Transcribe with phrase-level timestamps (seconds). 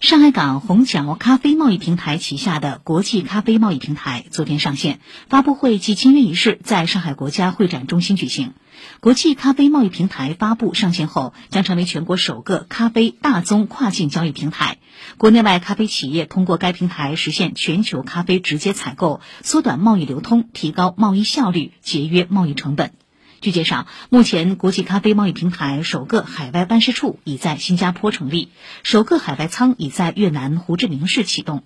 [0.00, 8.54] 上海港虹桥咖啡贸易平台旗下的国际咖啡贸易平台昨天上线，发布会暨签约仪式在上海国家会展中心举行。
[9.00, 14.78] 国际咖啡贸易平台发布上线后，将成为全国首个咖啡大宗跨境交易平台。
[15.16, 22.92] 国内外咖啡企业通过该平台实现全球咖啡直接采购，缩短贸易流通，提高贸易效率，节约贸易成本。
[23.40, 28.48] 据介绍，目前国际咖啡贸易平台首个海外办事处已在新加坡成立，
[28.82, 31.62] 首个海外仓已在越南胡志明市启动。